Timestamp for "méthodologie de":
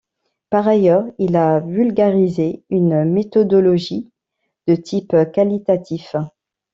3.05-4.73